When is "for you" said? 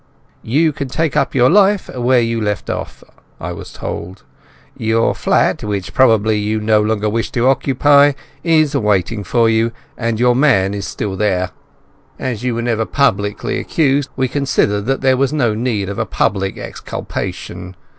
9.23-9.71